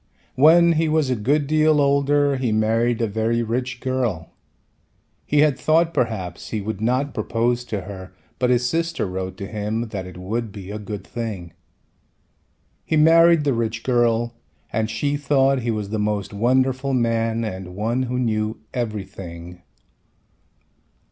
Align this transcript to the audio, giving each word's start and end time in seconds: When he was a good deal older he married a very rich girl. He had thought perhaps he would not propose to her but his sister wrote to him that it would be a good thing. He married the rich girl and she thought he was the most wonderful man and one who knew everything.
When 0.33 0.71
he 0.71 0.89
was 0.89 1.11
a 1.11 1.15
good 1.15 1.45
deal 1.45 1.79
older 1.79 2.35
he 2.37 2.51
married 2.51 3.03
a 3.03 3.07
very 3.07 3.43
rich 3.43 3.79
girl. 3.79 4.31
He 5.27 5.41
had 5.41 5.59
thought 5.59 5.93
perhaps 5.93 6.49
he 6.49 6.59
would 6.59 6.81
not 6.81 7.13
propose 7.13 7.63
to 7.65 7.81
her 7.81 8.11
but 8.39 8.49
his 8.49 8.65
sister 8.67 9.05
wrote 9.05 9.37
to 9.37 9.45
him 9.45 9.89
that 9.89 10.07
it 10.07 10.17
would 10.17 10.51
be 10.51 10.71
a 10.71 10.79
good 10.79 11.05
thing. 11.05 11.53
He 12.83 12.97
married 12.97 13.43
the 13.43 13.53
rich 13.53 13.83
girl 13.83 14.33
and 14.73 14.89
she 14.89 15.17
thought 15.17 15.59
he 15.61 15.69
was 15.69 15.91
the 15.91 15.99
most 15.99 16.33
wonderful 16.33 16.95
man 16.95 17.43
and 17.43 17.75
one 17.75 18.01
who 18.01 18.17
knew 18.17 18.57
everything. 18.73 19.61